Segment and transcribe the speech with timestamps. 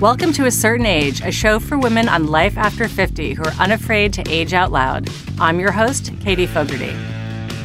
[0.00, 3.52] Welcome to A Certain Age, a show for women on life after 50 who are
[3.52, 5.08] unafraid to age out loud.
[5.38, 6.94] I'm your host, Katie Fogarty.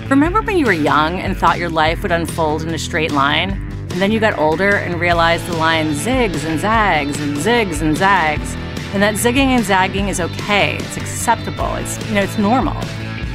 [0.07, 3.52] Remember when you were young and thought your life would unfold in a straight line?
[3.91, 7.97] And then you got older and realized the line zigs and zags and zigs and
[7.97, 8.54] zags.
[8.94, 12.78] And that zigging and zagging is okay, it's acceptable, it's, you know, it's normal.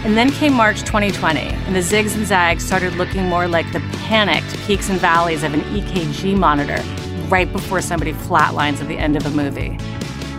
[0.06, 3.80] And then came March 2020, and the zigs and zags started looking more like the
[4.06, 6.82] panicked peaks and valleys of an EKG monitor
[7.30, 9.70] right before somebody flatlines at the end of a movie.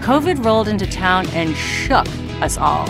[0.01, 2.07] COVID rolled into town and shook
[2.41, 2.87] us all.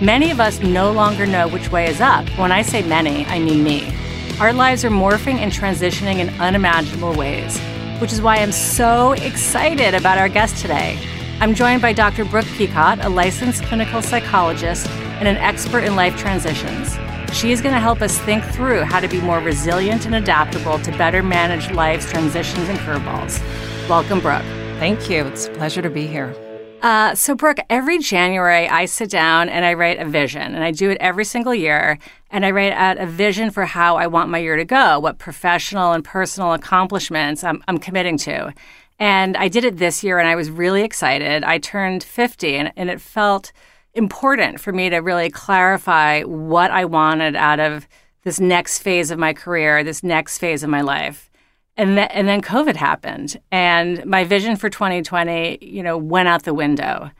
[0.00, 2.28] Many of us no longer know which way is up.
[2.38, 3.92] When I say many, I mean me.
[4.40, 7.58] Our lives are morphing and transitioning in unimaginable ways,
[8.00, 10.98] which is why I'm so excited about our guest today.
[11.40, 12.24] I'm joined by Dr.
[12.24, 16.96] Brooke Picotte, a licensed clinical psychologist and an expert in life transitions.
[17.34, 20.78] She is going to help us think through how to be more resilient and adaptable
[20.78, 23.40] to better manage life's transitions and curveballs.
[23.88, 24.44] Welcome, Brooke.
[24.78, 25.26] Thank you.
[25.26, 26.32] It's a pleasure to be here.
[26.80, 30.70] Uh, so, Brooke, every January I sit down and I write a vision, and I
[30.70, 31.98] do it every single year.
[32.30, 35.18] And I write out a vision for how I want my year to go, what
[35.18, 38.54] professional and personal accomplishments I'm, I'm committing to.
[39.00, 41.42] And I did it this year, and I was really excited.
[41.42, 43.50] I turned 50, and, and it felt
[43.94, 47.86] important for me to really clarify what I wanted out of
[48.22, 51.30] this next phase of my career, this next phase of my life.
[51.76, 56.44] And, th- and then COVID happened, and my vision for 2020, you know, went out
[56.44, 57.10] the window.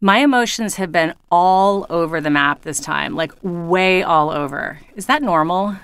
[0.00, 4.78] My emotions have been all over the map this time, like way all over.
[4.96, 5.76] Is that normal?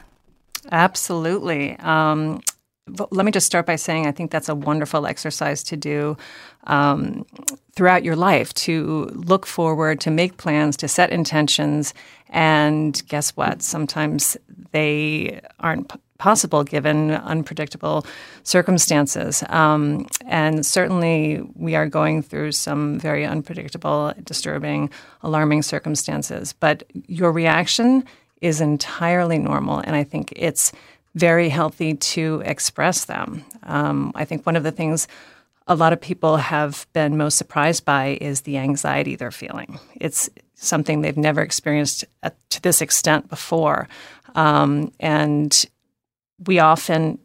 [0.73, 1.77] Absolutely.
[1.81, 2.41] Um,
[2.87, 6.17] let me just start by saying I think that's a wonderful exercise to do
[6.65, 7.25] um,
[7.73, 11.95] throughout your life to look forward, to make plans, to set intentions.
[12.29, 13.63] And guess what?
[13.63, 14.37] Sometimes
[14.73, 18.07] they aren't p- possible given unpredictable
[18.43, 19.43] circumstances.
[19.49, 24.91] Um, and certainly we are going through some very unpredictable, disturbing,
[25.23, 26.53] alarming circumstances.
[26.53, 28.05] But your reaction
[28.41, 29.79] is entirely normal.
[29.79, 30.71] And I think it's
[31.15, 33.45] very healthy to express them.
[33.63, 35.07] Um, I think one of the things
[35.67, 39.79] a lot of people have been most surprised by is the anxiety they're feeling.
[39.95, 42.05] It's something they've never experienced
[42.51, 43.89] to this extent before.
[44.35, 45.65] Um, and
[46.47, 47.19] we often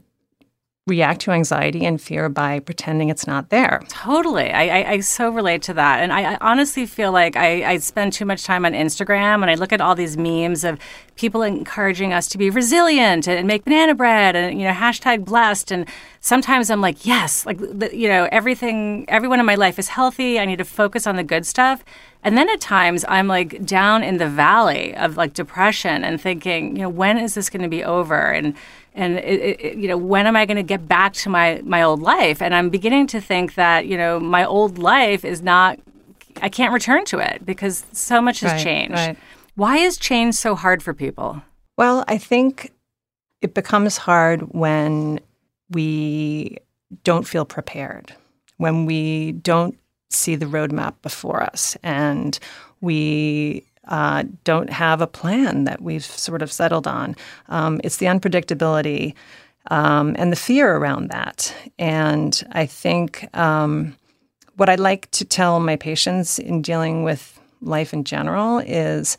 [0.90, 3.82] react to anxiety and fear by pretending it's not there.
[3.88, 4.52] Totally.
[4.52, 6.02] I, I, I so relate to that.
[6.02, 9.56] And I, I honestly feel like I, spend too much time on Instagram and I
[9.56, 10.80] look at all these memes of
[11.16, 15.24] people encouraging us to be resilient and, and make banana bread and, you know, hashtag
[15.24, 15.72] blessed.
[15.72, 15.88] And
[16.20, 17.60] sometimes I'm like, yes, like,
[17.94, 20.40] you know, everything, everyone in my life is healthy.
[20.40, 21.84] I need to focus on the good stuff.
[22.24, 26.76] And then at times I'm like down in the valley of like depression and thinking,
[26.76, 28.32] you know, when is this going to be over?
[28.32, 28.56] And
[29.00, 31.82] and it, it, you know when am i going to get back to my my
[31.82, 35.80] old life and i'm beginning to think that you know my old life is not
[36.42, 39.18] i can't return to it because so much has right, changed right.
[39.56, 41.42] why is change so hard for people
[41.78, 42.72] well i think
[43.42, 45.20] it becomes hard when
[45.70, 46.58] we
[47.04, 48.14] don't feel prepared
[48.58, 49.78] when we don't
[50.10, 52.40] see the roadmap before us and
[52.82, 57.16] we uh, don't have a plan that we've sort of settled on.
[57.48, 59.16] Um, it's the unpredictability
[59.72, 61.54] um, and the fear around that.
[61.78, 63.96] And I think um,
[64.56, 69.18] what I like to tell my patients in dealing with life in general is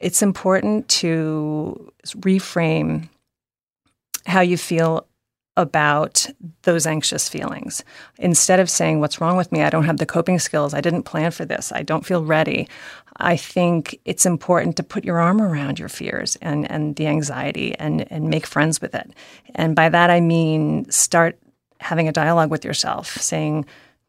[0.00, 3.08] it's important to reframe
[4.26, 5.06] how you feel
[5.56, 6.26] about
[6.62, 7.84] those anxious feelings.
[8.18, 9.62] Instead of saying, What's wrong with me?
[9.62, 10.72] I don't have the coping skills.
[10.72, 11.72] I didn't plan for this.
[11.72, 12.68] I don't feel ready.
[13.18, 17.74] I think it's important to put your arm around your fears and, and the anxiety
[17.78, 19.12] and, and make friends with it.
[19.54, 21.38] And by that, I mean start
[21.80, 23.66] having a dialogue with yourself, saying,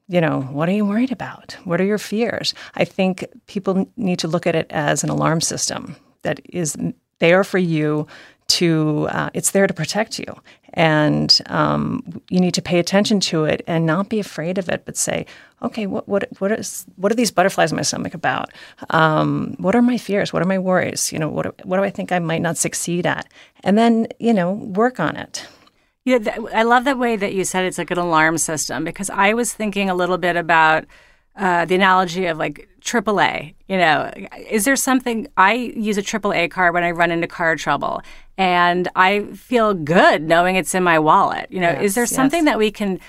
[0.08, 1.58] you know, what are you worried about?
[1.64, 2.54] What are your fears?
[2.76, 6.78] I think people need to look at it as an alarm system that is
[7.20, 8.08] there for you
[8.48, 10.26] to uh, it's there to protect you.
[10.76, 14.86] And um, you need to pay attention to it and not be afraid of it
[14.86, 15.28] but say
[15.62, 18.50] okay what what what is what are these butterflies in my stomach about?
[18.90, 20.34] Um, what are my fears?
[20.34, 21.12] What are my worries?
[21.14, 23.28] You know what what do i think i might not succeed at?
[23.64, 25.48] And then you know work on it.
[26.06, 26.18] Yeah
[26.54, 29.54] i love that way that you said it's like an alarm system because i was
[29.54, 30.84] thinking a little bit about
[31.36, 33.56] uh, the analogy of like AAA.
[33.68, 34.12] You know,
[34.50, 38.02] is there something I use a AAA card when I run into car trouble,
[38.38, 41.48] and I feel good knowing it's in my wallet.
[41.52, 42.54] You know, yes, is there something yes.
[42.54, 43.00] that we can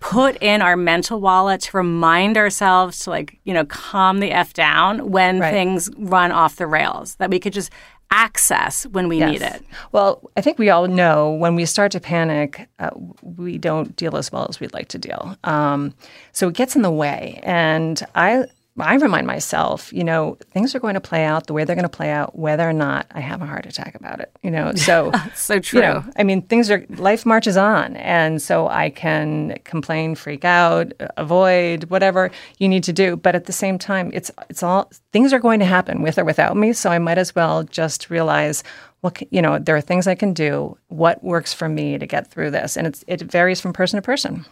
[0.00, 4.52] put in our mental wallet to remind ourselves to like you know calm the f
[4.52, 5.50] down when right.
[5.50, 7.14] things run off the rails?
[7.16, 7.70] That we could just
[8.10, 9.30] access when we Yes.
[9.30, 9.62] need it.
[9.92, 12.90] Well, I think we all know when we start to panic, uh,
[13.22, 15.36] we don't deal as well as we'd like to deal.
[15.44, 15.92] Um,
[16.32, 17.40] so it gets in the way.
[17.42, 18.46] And I,
[18.80, 21.82] I remind myself, you know, things are going to play out the way they're going
[21.82, 24.30] to play out, whether or not I have a heart attack about it.
[24.42, 25.80] You know, so So true.
[25.80, 30.44] you know, I mean, things are life marches on, and so I can complain, freak
[30.44, 33.16] out, avoid whatever you need to do.
[33.16, 36.24] But at the same time, it's it's all things are going to happen with or
[36.24, 36.72] without me.
[36.72, 38.62] So I might as well just realize
[39.00, 39.58] what you know.
[39.58, 40.76] There are things I can do.
[40.88, 44.02] What works for me to get through this, and it's it varies from person to
[44.02, 44.44] person.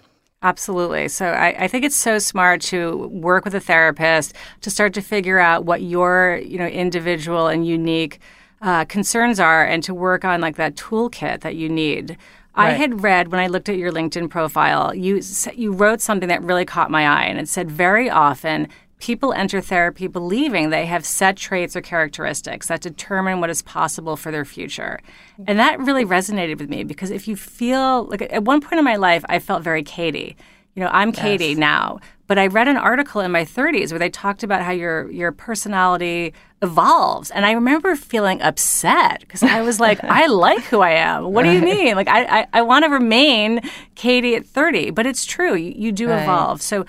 [0.42, 1.08] Absolutely.
[1.08, 5.00] So I, I think it's so smart to work with a therapist to start to
[5.00, 8.20] figure out what your you know individual and unique
[8.62, 12.16] uh, concerns are, and to work on like that toolkit that you need.
[12.54, 15.20] I had read when I looked at your LinkedIn profile, you
[15.54, 19.60] you wrote something that really caught my eye, and it said very often people enter
[19.60, 24.44] therapy believing they have set traits or characteristics that determine what is possible for their
[24.44, 24.98] future.
[25.46, 28.84] And that really resonated with me because if you feel like at one point in
[28.84, 30.36] my life, I felt very Katie.
[30.74, 34.10] You know, I'm Katie now, but I read an article in my 30s where they
[34.10, 39.80] talked about how your your personality evolves, and I remember feeling upset because I was
[39.80, 41.32] like, I like who I am.
[41.32, 41.96] What do you mean?
[41.96, 43.60] Like, I I, I want to remain
[43.94, 46.22] Katie at 30, but it's true, you, you do Right.
[46.22, 46.60] evolve.
[46.60, 46.84] So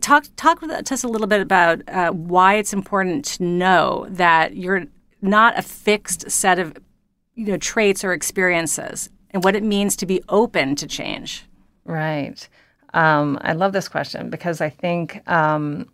[0.00, 4.56] talk talk to us a little bit about uh, why it's important to know that
[4.56, 4.84] you're
[5.20, 6.76] not a fixed set of
[7.34, 11.46] you know traits or experiences and what it means to be open to change
[11.84, 12.48] Right.
[12.94, 15.88] Um, I love this question because I think, um,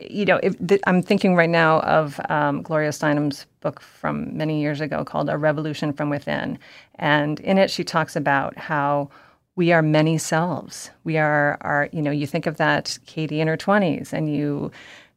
[0.00, 4.80] you know, th- I'm thinking right now of um, Gloria Steinem's book from many years
[4.80, 6.58] ago called A Revolution from Within.
[6.96, 9.10] And in it, she talks about how
[9.58, 10.88] we are many selves.
[11.02, 14.70] We are, are, you know, you think of that Katie in her 20s and you,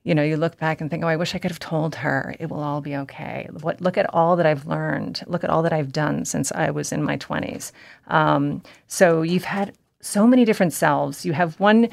[0.03, 2.33] you know, you look back and think, oh, I wish I could have told her
[2.39, 3.47] it will all be okay.
[3.61, 5.21] What, look at all that I've learned.
[5.27, 7.71] Look at all that I've done since I was in my 20s.
[8.07, 11.23] Um, so you've had so many different selves.
[11.23, 11.87] You have one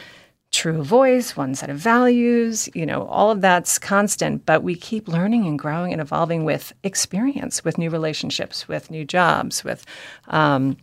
[0.51, 5.07] true voice, one set of values, you know, all of that's constant, but we keep
[5.07, 9.85] learning and growing and evolving with experience, with new relationships, with new jobs, with,
[10.29, 10.79] um,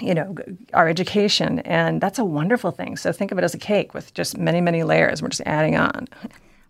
[0.00, 0.34] you know,
[0.72, 1.60] our education.
[1.60, 2.96] And that's a wonderful thing.
[2.96, 5.22] So think of it as a cake with just many, many layers.
[5.22, 6.08] We're just adding on.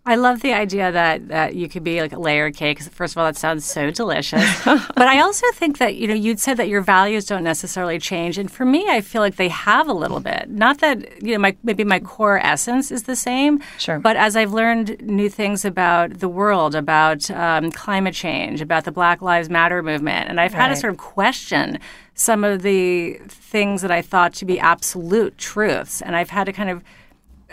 [0.07, 2.79] I love the idea that that you could be like a layered cake.
[2.79, 4.63] First of all, that sounds so delicious.
[4.65, 8.37] but I also think that you know you'd said that your values don't necessarily change,
[8.37, 10.47] and for me, I feel like they have a little bit.
[10.49, 13.61] Not that you know my maybe my core essence is the same.
[13.79, 13.97] Sure.
[13.97, 18.91] But as I've learned new things about the world, about um, climate change, about the
[18.91, 21.79] Black Lives Matter movement, and I've had to sort of question
[22.13, 26.53] some of the things that I thought to be absolute truths, and I've had to
[26.53, 26.83] kind of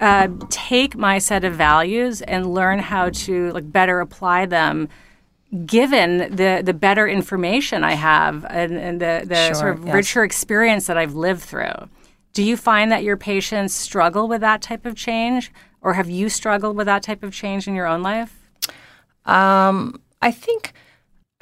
[0.00, 4.88] uh, take my set of values and learn how to like better apply them
[5.66, 9.94] given the the better information I have and, and the, the Sure, sort of yes.
[9.94, 11.88] richer experience that I've lived through.
[12.32, 15.52] Do you find that your patients struggle with that type of change,
[15.82, 18.50] or have you struggled with that type of change in your own life?
[19.26, 20.72] Um, I think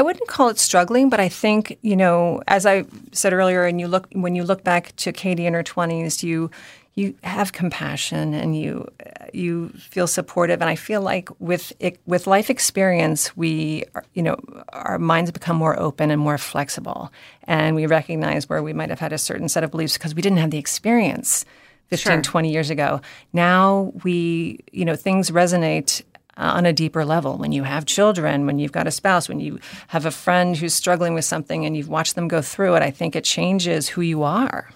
[0.00, 3.81] I wouldn't call it struggling, but I think you know, as I said earlier, and
[3.81, 6.50] you look when you look back to Katie in her twenties, you
[6.94, 8.87] you have compassion and you
[9.32, 14.22] you feel supportive, and I feel like with it, with life experience, we are- you
[14.22, 14.37] know
[14.72, 17.12] our minds become more open and more flexible,
[17.44, 20.22] and we recognize where we might have had a certain set of beliefs because we
[20.22, 21.44] didn't have the experience
[21.88, 22.22] 15, Sure.
[22.22, 23.00] 20 years ago.
[23.32, 26.03] Now we, you know, things resonate
[26.36, 29.41] uh, on a deeper level when you have children, when you've got a spouse, when
[29.41, 32.82] you have a friend who's struggling with something and you've watched them go through it.
[32.82, 34.70] I think it changes who you are.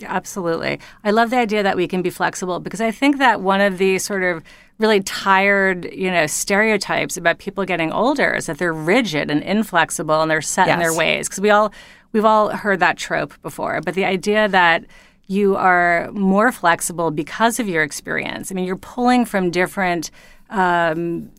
[0.00, 0.80] Yeah, absolutely.
[1.04, 3.78] I love the idea that we can be flexible because I think that one of
[3.78, 4.42] the sort of
[4.78, 10.22] really tired, you know, stereotypes about people getting older is that they're rigid and inflexible
[10.22, 11.28] and they're set in their ways.
[11.28, 11.72] Because we all
[12.12, 13.80] we've all heard that trope before.
[13.82, 14.86] But the idea that
[15.26, 18.50] you are more flexible because of your experience.
[18.50, 20.10] I mean, you're pulling from different
[20.48, 21.30] um,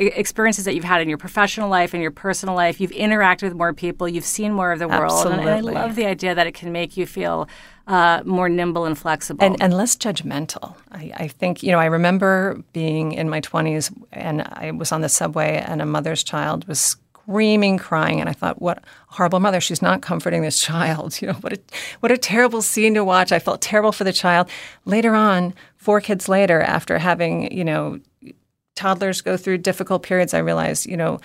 [0.00, 2.80] experiences that you've had in your professional life and your personal life.
[2.80, 4.08] You've interacted with more people.
[4.08, 5.26] You've seen more of the world.
[5.26, 7.48] And, and I love the idea that it can make you feel
[7.86, 9.44] uh, more nimble and flexible.
[9.44, 10.74] and, and less judgmental.
[10.92, 15.00] I, I think, you know, I remember being in my 20s and I was on
[15.00, 18.20] the subway and a mother's child was screaming, crying.
[18.20, 19.60] And I thought, what a horrible mother.
[19.60, 21.18] She's not comforting this child.
[21.20, 21.60] You know, what a,
[22.00, 23.32] what a terrible scene to watch.
[23.32, 24.48] I felt terrible for the child.
[24.84, 28.00] Later on, four kids later, after having, you know,
[28.80, 31.20] toddlers go through difficult periods, I realized, you know,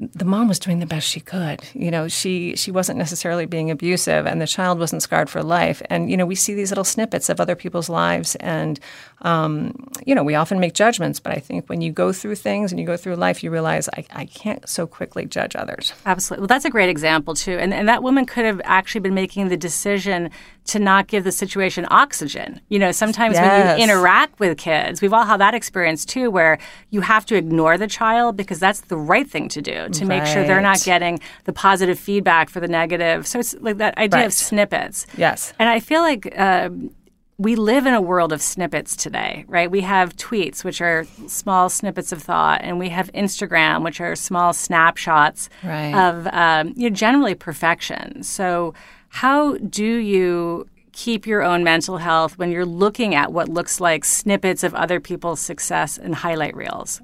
[0.00, 1.60] the mom was doing the best she could.
[1.74, 5.82] You know, she she wasn't necessarily being abusive, and the child wasn't scarred for life.
[5.90, 8.80] And you know, we see these little snippets of other people's lives, and
[9.20, 9.74] um,
[10.06, 11.20] you know, we often make judgments.
[11.20, 13.90] But I think when you go through things and you go through life, you realize
[13.90, 15.92] I, I can't so quickly judge others.
[16.06, 16.42] Absolutely.
[16.42, 17.58] Well, that's a great example too.
[17.58, 20.30] And and that woman could have actually been making the decision
[20.70, 22.60] to not give the situation oxygen.
[22.68, 23.42] You know, sometimes Yes.
[23.44, 26.58] when you interact with kids, we've all had that experience too, where
[26.90, 30.24] you have to ignore the child because that's the right thing to do to make
[30.26, 33.26] sure they're not getting the positive feedback for the negative.
[33.26, 34.26] So it's like that idea Right.
[34.26, 35.06] of snippets.
[35.16, 35.52] Yes.
[35.58, 36.90] And I feel like um,
[37.38, 39.70] we live in a world of snippets today, right?
[39.70, 44.14] We have tweets, which are small snippets of thought, and we have Instagram, which are
[44.14, 45.94] small snapshots Right.
[45.94, 48.22] of um, you know, generally perfection.
[48.22, 48.74] So,
[49.10, 54.04] how do you keep your own mental health when you're looking at what looks like
[54.04, 57.00] snippets of other people's success and highlight reels?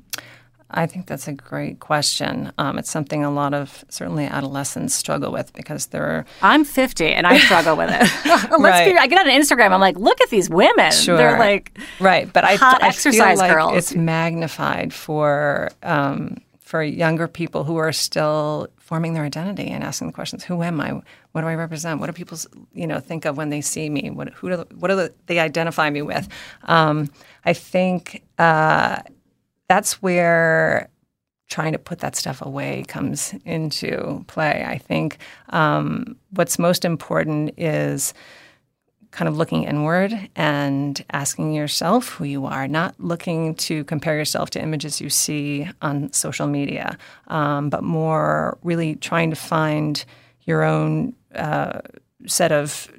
[0.68, 2.52] I think that's a great question.
[2.58, 7.24] Um, it's something a lot of certainly adolescents struggle with because they're I'm 50 and
[7.24, 8.00] I struggle with it.
[8.26, 8.92] Let's Right.
[8.92, 10.90] be, I get on Instagram, I'm like, look at these women.
[10.90, 11.16] Sure.
[11.16, 13.76] They're like, right, but I, hot I exercise like girls.
[13.76, 20.06] it's magnified for um, for younger people who are still forming their identity and asking
[20.06, 20.92] the questions: Who am I?
[21.32, 22.00] What do I represent?
[22.00, 22.38] What do people
[22.72, 24.10] you know think of when they see me?
[24.10, 26.28] What who do what do they identify me with?
[26.64, 27.10] Um,
[27.44, 29.00] I think uh,
[29.68, 30.88] that's where
[31.48, 34.64] trying to put that stuff away comes into play.
[34.66, 35.18] I think
[35.50, 38.14] um, what's most important is
[39.16, 44.50] kind of looking inward and asking yourself who you are, not looking to compare yourself
[44.50, 50.04] to images you see on social media, um, but more really trying to find
[50.42, 51.80] your own uh,
[52.26, 52.92] set of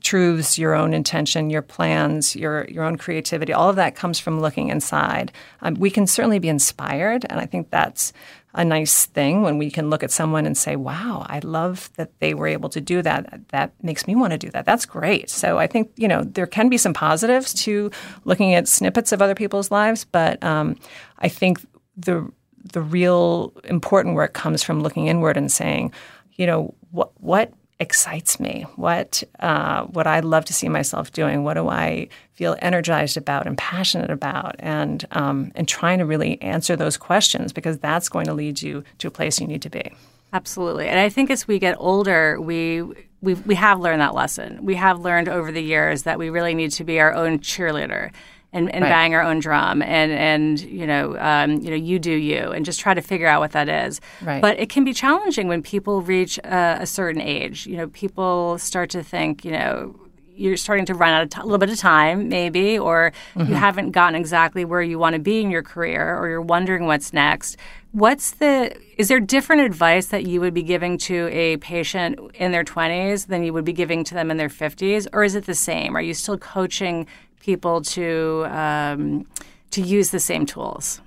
[0.00, 3.52] truths, your own intention, your plans, your your own creativity.
[3.52, 5.32] All of that comes from looking inside.
[5.62, 8.12] Um, we can certainly be inspired, and I think that's
[8.52, 12.18] a nice thing when we can look at someone and say, "Wow, I love that
[12.20, 13.48] they were able to do that.
[13.48, 14.66] That makes me want to do that.
[14.66, 17.90] That's great." So I think you know there can be some positives to
[18.24, 20.76] looking at snippets of other people's lives, but um,
[21.18, 21.60] I think
[21.96, 22.30] the
[22.72, 25.92] the real important work comes from looking inward and saying,
[26.32, 28.66] you know, what what excites me?
[28.76, 31.42] What uh, what I love to see myself doing?
[31.42, 34.54] What do I feel energized about and passionate about?
[34.58, 38.84] And um, and trying to really answer those questions because that's going to lead you
[38.98, 39.90] to a place you need to be.
[40.32, 40.86] Absolutely.
[40.86, 42.82] And I think as we get older, we
[43.20, 44.64] we we have learned that lesson.
[44.64, 48.12] We have learned over the years that we really need to be our own cheerleader
[48.52, 48.90] and, and Right.
[48.90, 52.64] bang our own drum and and you know um, you know you do you and
[52.64, 54.00] just try to figure out what that is.
[54.22, 54.42] Right.
[54.42, 57.66] But it can be challenging when people reach a, a certain age.
[57.66, 59.94] You know, people start to think you know
[60.40, 63.54] you're starting to run out of t- a little bit of time, maybe, or you
[63.54, 67.12] haven't gotten exactly where you want to be in your career, or you're wondering what's
[67.12, 67.58] next.
[67.92, 72.52] What's the, is there different advice that you would be giving to a patient in
[72.52, 75.06] their 20s than you would be giving to them in their 50s?
[75.12, 75.94] Or is it the same?
[75.96, 77.06] Are you still coaching
[77.40, 79.26] people to, um,
[79.72, 81.02] to use the same tools?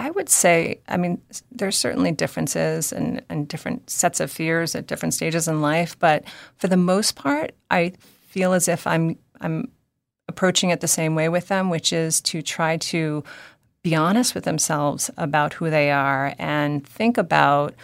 [0.00, 1.20] I would say, I mean,
[1.52, 6.24] there's certainly differences and, and different sets of fears at different stages in life, but
[6.56, 7.92] for the most part, I
[8.28, 9.70] feel as if I'm I'm
[10.26, 13.22] approaching it the same way with them, which is to try to
[13.82, 17.74] be honest with themselves about who they are and think about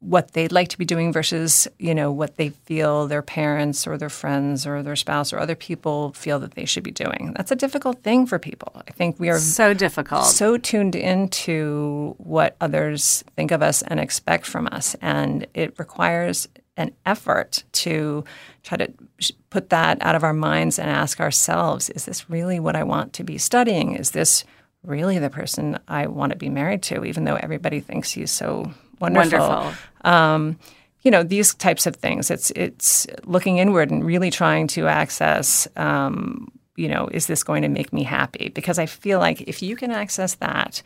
[0.00, 3.98] what they'd like to be doing versus you know what they feel their parents or
[3.98, 7.32] their friends or their spouse or other people feel that they should be doing.
[7.36, 8.72] That's a difficult thing for people.
[8.86, 10.26] I think we are So difficult.
[10.26, 14.94] so tuned into what others think of us and expect from us.
[15.00, 18.22] And it requires an effort to
[18.62, 18.92] try to
[19.50, 23.14] put that out of our minds and ask ourselves is this really what I want
[23.14, 23.96] to be studying?
[23.96, 24.44] Is this
[24.84, 28.72] really the person I want to be married to, even though everybody thinks he's so
[29.00, 29.38] wonderful?
[29.38, 29.74] Wonderful.
[30.04, 30.58] um,
[31.02, 32.30] you know these types of things.
[32.30, 35.68] It's it's looking inward and really trying to access.
[35.76, 38.50] Um, you know, is this going to make me happy?
[38.50, 40.82] Because I feel like if you can access that,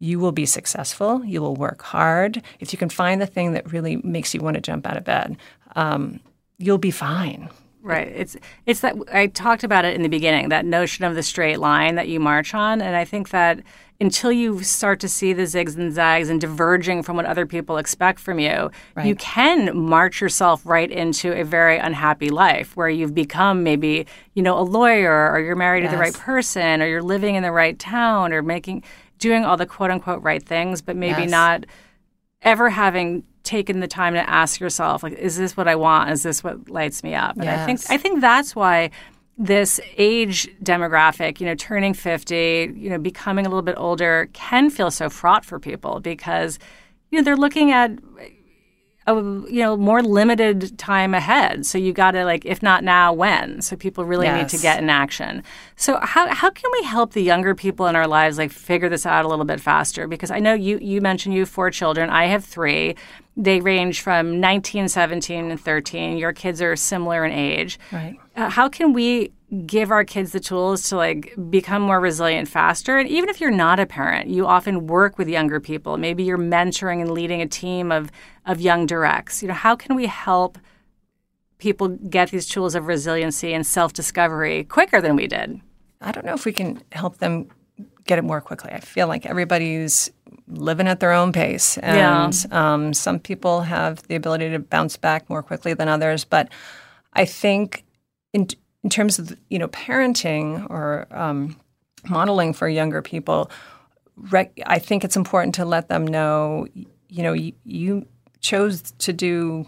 [0.00, 1.24] you will be successful.
[1.24, 2.42] You will work hard.
[2.60, 5.04] If you can find the thing that really makes you want to jump out of
[5.04, 5.36] bed,
[5.76, 6.20] um,
[6.56, 7.50] you'll be fine.
[7.82, 8.08] Right.
[8.08, 8.36] It's
[8.66, 11.94] it's that I talked about it in the beginning, that notion of the straight line
[11.94, 13.60] that you march on, and I think that
[14.00, 17.78] until you start to see the zigs and zags and diverging from what other people
[17.78, 18.70] expect from you,
[19.04, 24.42] you can march yourself right into a very unhappy life where you've become maybe, you
[24.42, 27.50] know, a lawyer or you're married to the right person or you're living in the
[27.50, 28.84] right town or making
[29.18, 31.30] doing all the quote unquote right things, but maybe Yes.
[31.30, 31.66] not
[32.42, 36.10] ever having taken the time to ask yourself like is this what i want?
[36.10, 37.36] Is this what lights me up?
[37.36, 38.90] And i think i think that's why
[39.38, 44.68] this age demographic you know turning 50 you know becoming a little bit older can
[44.68, 46.58] feel so fraught for people because
[47.10, 47.92] you know they're looking at
[49.08, 51.64] a you know more limited time ahead.
[51.66, 53.62] So you got to like if not now when.
[53.62, 54.52] So people really yes.
[54.52, 55.42] need to get in action.
[55.76, 59.06] So how how can we help the younger people in our lives like figure this
[59.06, 60.06] out a little bit faster?
[60.06, 62.10] Because I know you you mentioned you have four children.
[62.10, 62.96] I have three.
[63.36, 66.18] They range from 19, 17, and 13.
[66.18, 67.78] Your kids are similar in age.
[67.92, 68.18] Right.
[68.34, 69.30] Uh, how can we
[69.64, 72.98] give our kids the tools to like become more resilient faster.
[72.98, 75.96] And even if you're not a parent you often work with younger people.
[75.96, 78.10] Maybe you're mentoring and leading a team of
[78.46, 79.42] of young directs.
[79.42, 80.58] You know how can we help
[81.58, 85.60] people get these tools of resiliency and self-discovery quicker than we did?
[86.00, 87.48] I don't know if we can help them
[88.04, 88.70] get it more quickly.
[88.72, 90.10] I feel like everybody's
[90.46, 91.76] living at their own pace.
[91.78, 92.72] And yeah.
[92.74, 96.24] um, some people have the ability to bounce back more quickly than others.
[96.24, 96.50] But
[97.14, 97.84] i think
[98.32, 98.46] in
[98.84, 101.56] in terms of you know parenting or um,
[102.08, 103.50] modeling for younger people,
[104.16, 106.66] rec- I think it's important to let them know,
[107.08, 108.06] you know, you, you
[108.40, 109.66] chose to do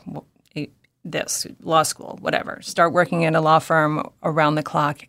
[1.05, 2.61] this law school, whatever.
[2.63, 5.01] Start working in a law firm around the clock.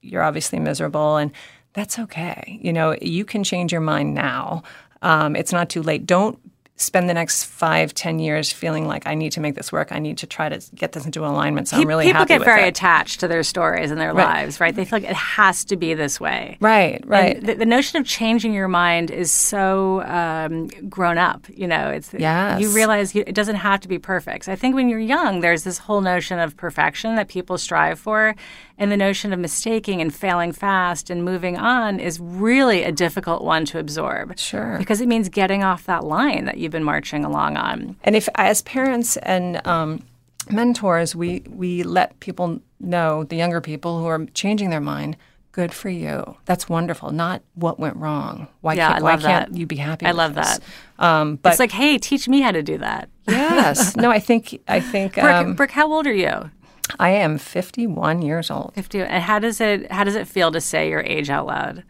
[0.00, 1.32] You're obviously miserable, and
[1.74, 2.58] that's okay.
[2.62, 4.62] You know, you can change your mind now.
[5.02, 6.06] Um, it's not too late.
[6.06, 6.38] Don't
[6.78, 9.90] spend the next five, ten years feeling like I need to make this work.
[9.90, 11.68] I need to try to get this into alignment.
[11.68, 12.68] So I'm really people get very it.
[12.68, 14.42] attached to their stories and their right.
[14.42, 14.74] lives, right?
[14.74, 16.56] They feel like it has to be this way.
[16.60, 17.44] Right, right.
[17.44, 21.46] The, the, notion of changing your mind is so um, grown up.
[21.48, 22.60] You know, it's yes.
[22.60, 24.44] you realize you, it doesn't have to be perfect.
[24.44, 27.98] So I think when you're young, there's this whole notion of perfection that people strive
[27.98, 28.36] for,
[28.78, 33.42] and the notion of mistaking and failing fast and moving on is really a difficult
[33.42, 34.38] one to absorb.
[34.38, 34.78] Sure.
[34.78, 37.96] Because it means getting off that line that you've been marching along on.
[38.04, 40.02] And if, as parents and um,
[40.50, 45.16] mentors, we, we let people know, the younger people who are changing their mind,
[45.52, 46.36] good for you.
[46.44, 47.10] That's wonderful.
[47.10, 48.48] Not what went wrong.
[48.60, 50.04] Why yeah, can't, why can't you be happy?
[50.04, 50.58] I love this?
[50.98, 51.04] that.
[51.04, 53.08] Um, but it's like, hey, teach me how to do that.
[53.26, 53.96] yes.
[53.96, 55.14] No, I think I think.
[55.14, 56.50] Brooke, um, Brooke, how old are you?
[56.98, 58.74] I am 51 years old.
[58.74, 59.00] 50.
[59.00, 61.82] And how does it how does it feel to say your age out loud?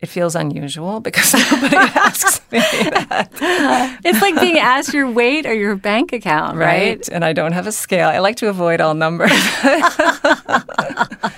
[0.00, 3.28] It feels unusual because nobody asks me that.
[4.04, 6.98] It's like being asked your weight or your bank account, right?
[6.98, 7.08] right?
[7.08, 8.08] And I don't have a scale.
[8.08, 9.32] I like to avoid all numbers.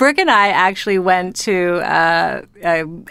[0.00, 2.40] Brooke and I actually went to uh,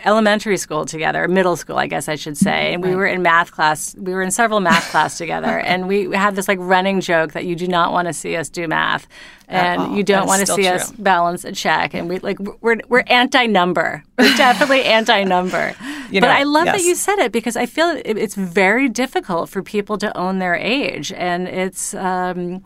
[0.03, 3.51] elementary school together, middle school, I guess I should say, and we were in math
[3.51, 3.93] class.
[3.93, 7.45] We were in several math class together, and we had this like running joke that
[7.45, 9.07] you do not want to see us do math,
[9.47, 10.71] and you don't want to see true.
[10.71, 14.03] us balance a check, and we like we're we're anti number.
[14.17, 15.75] We're definitely anti number.
[16.09, 16.77] You know, but I love yes.
[16.77, 20.39] that you said it because I feel it, it's very difficult for people to own
[20.39, 22.63] their age, and it's um,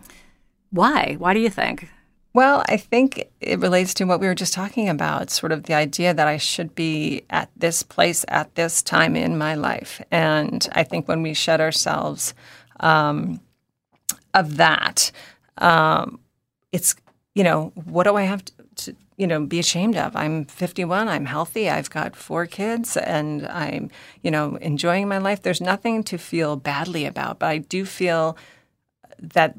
[0.69, 1.17] why?
[1.19, 1.89] Why do you think?
[2.33, 5.75] Well, I think it relates to what we were just talking about, sort of the
[5.75, 10.01] idea that I should be at this place at this time in my life.
[10.09, 12.33] And I think when we shed ourselves
[12.79, 13.39] um,
[14.33, 15.11] of that,
[15.59, 16.19] um,
[16.71, 16.95] it's,
[17.35, 20.15] you know, what do I have to, to, you know, be ashamed of?
[20.15, 23.91] I'm 51, I'm healthy, I've got four kids, and I'm,
[24.23, 25.43] you know, enjoying my life.
[25.43, 28.35] There's nothing to feel badly about, but I do feel
[29.19, 29.55] that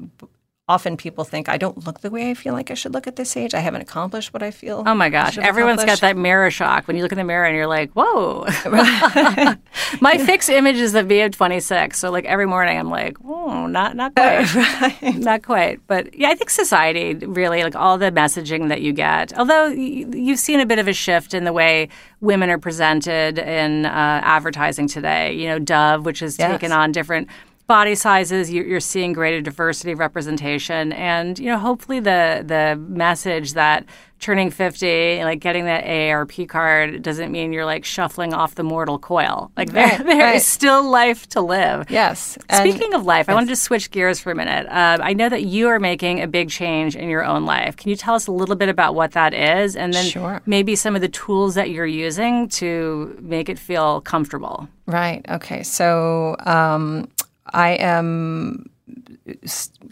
[0.67, 3.15] often people think I don't look the way I feel like I should look at
[3.15, 3.53] this age.
[3.53, 4.83] I haven't accomplished what I feel.
[4.85, 7.55] Oh my gosh, everyone's got that mirror shock when you look in the mirror and
[7.55, 8.45] you're like, "Whoa."
[10.01, 13.67] my fixed image is of me at 26, so like every morning I'm like, "Oh,
[13.67, 15.15] not not quite, right.
[15.17, 19.37] not quite." But yeah, I think society really like all the messaging that you get.
[19.37, 21.89] Although you've seen a bit of a shift in the way
[22.21, 23.89] women are presented in uh,
[24.23, 25.33] advertising today.
[25.33, 26.49] You know, Dove, which has yes.
[26.49, 27.29] taken on different
[27.67, 30.93] body sizes you're seeing greater diversity representation.
[30.93, 33.85] And you know hopefully the the message that
[34.19, 38.97] turning 50 like getting that AARP card doesn't mean you're like shuffling off the mortal
[38.97, 39.51] coil.
[39.57, 40.35] Like there, there right.
[40.35, 41.89] is still life to live.
[41.89, 44.67] Yes speaking of life i wanted to switch gears for a minute.
[44.67, 47.75] Uh, i know that you are making a big change in your own life.
[47.75, 49.75] Can you tell us a little bit about what that is?
[49.75, 50.41] And then sure.
[50.45, 54.67] maybe some of the tools that you're using to make it feel comfortable.
[54.85, 55.63] Right okay.
[55.63, 57.07] So um,
[57.53, 58.69] I am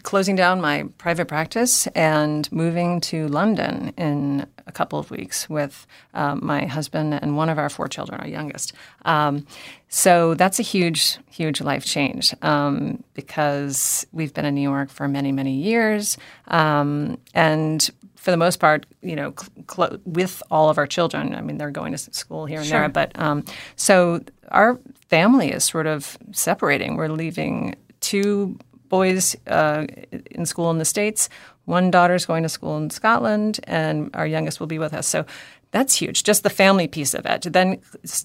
[0.04, 5.86] closing down my private practice and moving to London in a couple of weeks with
[6.14, 8.72] um, my husband and one of our four children, our youngest.
[9.04, 9.46] Um,
[9.88, 15.08] so that's a huge, huge life change um, because we've been in New York for
[15.08, 16.16] many, many years.
[16.48, 17.90] Um, and
[18.24, 19.34] for the most part, you know,
[19.70, 22.80] cl- with all of our children, I mean, they're going to school here and sure.
[22.80, 23.44] there, but um,
[23.76, 26.96] so our family is sort of separating.
[26.96, 28.58] We're leaving two
[28.88, 29.84] boys uh,
[30.30, 31.28] in school in the States,
[31.66, 35.06] one daughter's going to school in Scotland, and our youngest will be with us.
[35.06, 35.26] So
[35.70, 37.52] that's huge, just the family piece of it.
[37.52, 37.78] Then,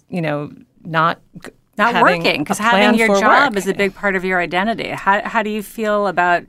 [0.07, 0.49] you know,
[0.85, 1.19] not
[1.77, 3.57] not working because having your job work.
[3.57, 4.91] is a big part of your identity.
[4.91, 6.43] How how do you feel about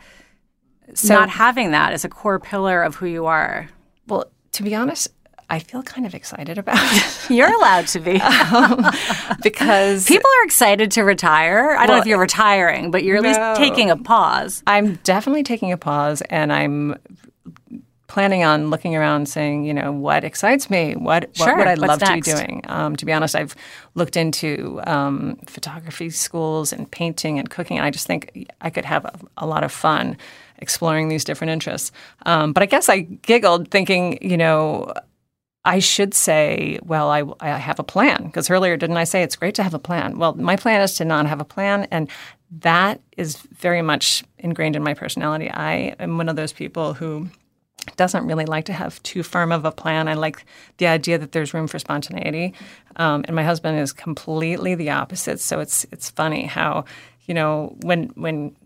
[0.94, 3.68] So- not having that as a core pillar of who you are?
[4.06, 5.08] Well, to be honest,
[5.48, 8.20] I feel kind of excited about it You're allowed to be.
[9.42, 11.70] because People are excited to retire.
[11.76, 13.28] I don't know if you're retiring, but you're at no.
[13.28, 14.62] least taking a pause.
[14.66, 16.96] I'm definitely taking a pause and I'm
[18.06, 20.94] planning on looking around saying, you know, what excites me?
[20.96, 21.46] What, Sure.
[21.48, 22.62] what would I What's love to be doing?
[22.66, 23.54] Um, to be honest, I've
[23.94, 28.84] looked into um, photography schools and painting and cooking, and I just think I could
[28.84, 30.16] have a, a lot of fun
[30.60, 31.92] exploring these different interests.
[32.26, 34.92] Um, but I guess I giggled thinking, you know,
[35.64, 38.24] I should say, well, I, I have a plan.
[38.24, 40.18] Because earlier, didn't I say it's great to have a plan?
[40.18, 41.86] Well, my plan is to not have a plan.
[41.90, 42.08] And
[42.60, 45.50] that is very much ingrained in my personality.
[45.50, 47.28] I am one of those people who
[47.96, 50.08] doesn't really like to have too firm of a plan.
[50.08, 50.44] I like
[50.78, 52.54] the idea that there's room for spontaneity.
[52.96, 55.40] Um, and my husband is completely the opposite.
[55.40, 56.84] So it's it's funny how,
[57.26, 58.56] you know, when when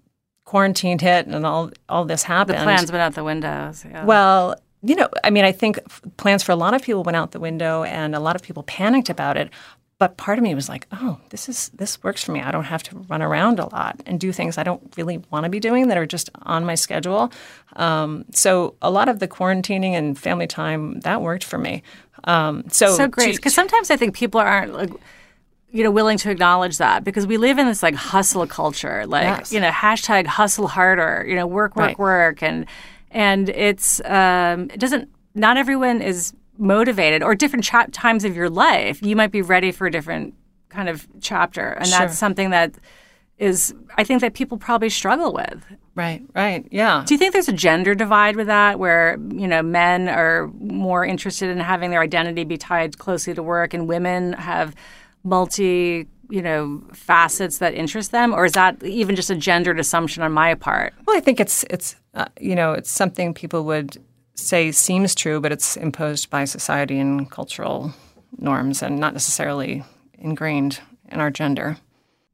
[0.44, 2.58] quarantine hit and all all this happened.
[2.58, 3.84] The Plans went out the windows.
[3.88, 4.04] Yeah.
[4.04, 5.78] Well, you know, I mean, I think
[6.18, 8.62] plans for a lot of people went out the window, and a lot of people
[8.64, 9.50] panicked about it.
[9.98, 12.42] But part of me was like, "Oh, this is this works for me.
[12.42, 15.44] I don't have to run around a lot and do things I don't really want
[15.44, 17.32] to be doing that are just on my schedule."
[17.76, 21.82] Um, so a lot of the quarantining and family time that worked for me.
[22.24, 24.90] Um, so so great because sometimes I think people aren't like
[25.74, 29.24] you know willing to acknowledge that because we live in this like hustle culture like
[29.24, 29.52] Yes.
[29.52, 31.98] you know hashtag hustle harder you know work work Right.
[31.98, 32.64] work and
[33.10, 38.48] and it's um, it doesn't not everyone is motivated or different cha- times of your
[38.48, 40.32] life you might be ready for a different
[40.68, 41.98] kind of chapter and Sure.
[41.98, 42.74] that's something that
[43.38, 45.64] is I think that people probably struggle with
[45.96, 47.02] right, right, yeah.
[47.06, 51.04] do you think there's a gender divide with that, where you know men are more
[51.04, 54.74] interested in having their identity be tied closely to work, and women have
[55.24, 60.22] multi you know facets that interest them, or is that even just a gendered assumption
[60.22, 60.94] on my part?
[61.06, 64.02] Well, I think it's it's uh, you know it's something people would
[64.34, 67.92] say seems true, but it's imposed by society and cultural
[68.38, 69.84] norms, and not necessarily
[70.18, 71.76] ingrained in our gender.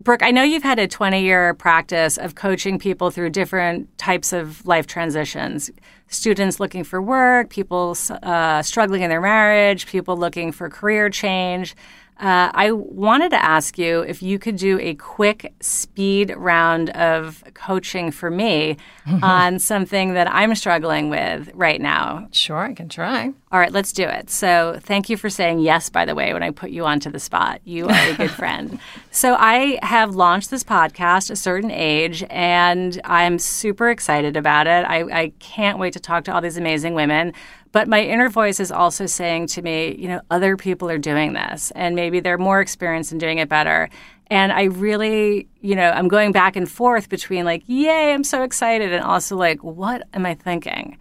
[0.02, 4.32] Brooke, I know you've had a 20 year practice of coaching people through different types
[4.32, 5.70] of life transitions
[6.10, 11.74] students looking for work, people uh, struggling in their marriage, people looking for career change.
[12.20, 17.42] Uh, I wanted to ask you if you could do a quick speed round of
[17.54, 18.76] coaching for me
[19.22, 22.28] on something that I'm struggling with right now.
[22.30, 23.32] Sure, I can try.
[23.50, 24.28] All right, let's do it.
[24.28, 27.18] So, thank you for saying yes, by the way, when I put you onto the
[27.18, 27.62] spot.
[27.64, 28.78] You are a good friend.
[29.10, 34.84] So, I have launched this podcast, A Certain Age, and I'm super excited about it.
[34.86, 37.32] I, I can't wait to talk to all these amazing women.
[37.72, 41.34] But my inner voice is also saying to me, you know, other people are doing
[41.34, 43.88] this, and maybe they're more experienced in doing it better.
[44.26, 48.42] And I really, you know, I'm going back and forth between like, yay, I'm so
[48.42, 50.98] excited, and also like, what am I thinking?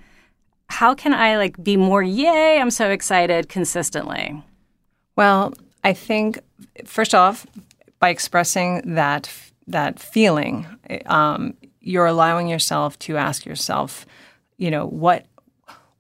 [0.70, 4.42] how can I like be more yay, I'm so excited consistently?
[5.16, 5.54] Well,
[5.84, 6.40] I think
[6.86, 7.46] first off,
[8.00, 9.30] by expressing that
[9.68, 10.66] that feeling,
[11.08, 14.06] um, you're allowing yourself to ask yourself,
[14.58, 15.26] you know, what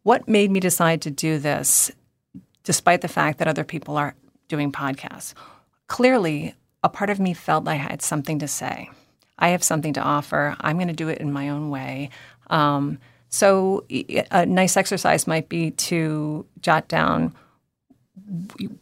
[0.09, 1.91] what made me decide to do this,
[2.63, 4.15] despite the fact that other people are
[4.47, 5.35] doing podcasts.
[5.85, 8.89] Clearly, a part of me felt I had something to say.
[9.37, 10.55] I have something to offer.
[10.61, 12.09] I'm going to do it in my own way.
[12.49, 12.97] Um,
[13.29, 13.85] so,
[14.31, 17.35] a nice exercise might be to jot down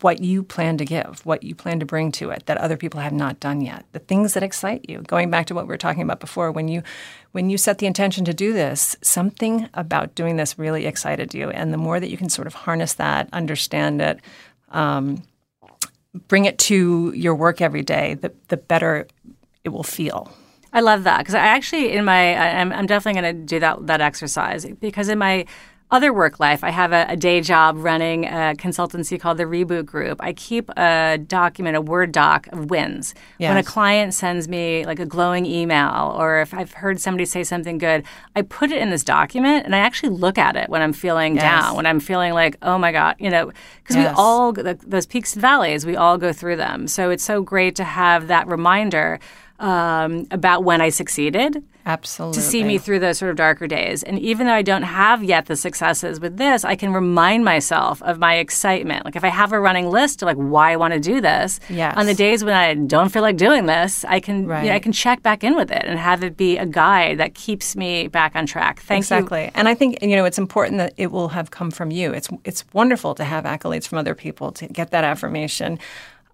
[0.02, 3.00] what you plan to give, what you plan to bring to it that other people
[3.00, 5.02] have not done yet, the things that excite you.
[5.02, 6.84] Going back to what we were talking about before, when you
[7.32, 11.50] when you set the intention to do this, something about doing this really excited you,
[11.50, 14.20] and the more that you can sort of harness that, understand it,
[14.70, 15.24] um,
[16.28, 19.08] bring it to your work every day, the the better
[19.64, 20.32] it will feel.
[20.74, 23.88] I love that because I actually in my I'm, I'm definitely going to do that
[23.88, 25.46] that exercise because in my
[25.90, 29.86] other work life I have a, a day job running a consultancy called the Reboot
[29.86, 30.18] Group.
[30.22, 33.16] I keep a document, a Word doc of wins.
[33.40, 37.44] When a client sends me like a glowing email or if I've heard somebody say
[37.46, 38.04] something good,
[38.36, 41.36] I put it in this document and I actually look at it when I'm feeling
[41.36, 41.44] Yes.
[41.44, 43.52] down, when I'm feeling like oh my god, you know,
[43.84, 46.88] because we all th- those peaks and valleys, we all go through them.
[46.88, 49.20] So it's so great to have that reminder
[49.60, 52.36] um, about when I succeeded Absolutely.
[52.36, 54.04] to see me through those sort of darker days.
[54.04, 58.02] And even though I don't have yet the successes with this, I can remind myself
[58.04, 59.06] of my excitement.
[59.06, 61.60] Like if I have a running list of like why I want to do this,
[61.70, 61.96] Yes.
[61.96, 64.80] on the days when I don't feel like doing this, I can you know, I
[64.80, 68.08] can check back in with it and have it be a guide that keeps me
[68.10, 68.80] back on track.
[68.82, 69.16] Thank you.
[69.18, 69.50] exactly.
[69.56, 72.12] And I think you know it's important that it will have come from you.
[72.14, 75.80] It's it's wonderful to have accolades from other people to get that affirmation,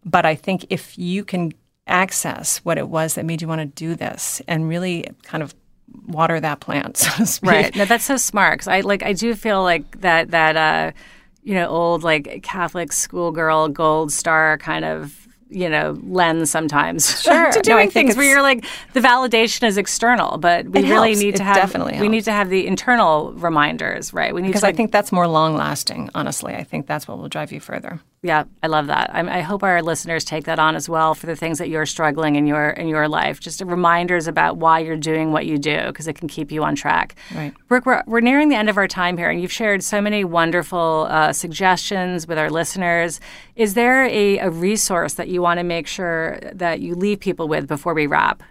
[0.03, 1.51] but I think if you can
[1.87, 5.53] access what it was that made you want to do this and really kind of
[6.07, 7.51] water that plant, so to speak.
[7.51, 7.75] Right.
[7.75, 10.91] No, that's so smart because I like I do feel like that that uh,
[11.43, 15.19] you know old like Catholic schoolgirl gold star kind of
[15.49, 17.51] you know lens sometimes Sure.
[17.51, 21.19] to doing think things where you're like the validation is external, but we really helps.
[21.19, 24.33] need to It have definitely we need to have the internal reminders, right?
[24.33, 26.55] We need Because to I think that's more long lasting, honestly.
[26.55, 27.99] I think that's what will drive you further.
[28.25, 29.13] Yeah, I love that.
[29.13, 31.85] I, I hope our listeners take that on as well for the things that you're
[31.85, 33.41] struggling in your in your life.
[33.41, 36.73] Just reminders about why you're doing what you do because it can keep you on
[36.73, 37.15] track.
[37.35, 37.53] Right.
[37.67, 40.23] Brooke, we're, we're nearing the end of our time here, and you've shared so many
[40.23, 43.19] wonderful uh, suggestions with our listeners.
[43.57, 47.49] Is there a, a resource that you want to make sure that you leave people
[47.49, 48.41] with before we wrap?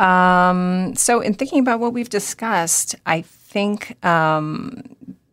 [0.00, 4.82] Um, so, in thinking about what we've discussed, I think um,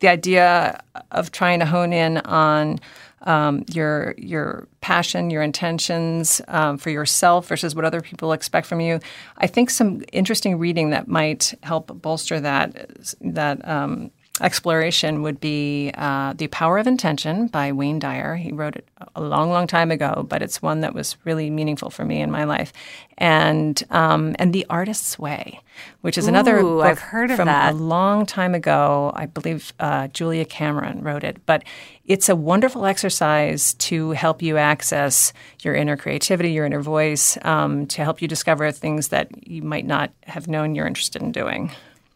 [0.02, 2.80] the idea of trying to hone in on
[3.24, 8.82] um, your your passion, your intentions um, for yourself versus what other people expect from
[8.82, 9.00] you.
[9.38, 15.92] I think some interesting reading that might help bolster that that um, exploration would be
[15.96, 18.36] uh, The Power of Intention by Wayne Dyer.
[18.36, 21.90] He wrote it a long, long time ago, but it's one that was really meaningful
[21.90, 22.72] for me in my life.
[23.18, 25.60] And um, and The Artist's Way,
[26.02, 27.74] which is another Ooh, book I've heard of from that.
[27.74, 29.12] a long time ago.
[29.16, 31.64] I believe uh, Julia Cameron wrote it, but
[32.06, 37.86] it's a wonderful exercise to help you access your inner creativity, your inner voice, um,
[37.88, 41.72] to help you discover things that you might not have known you're interested in doing.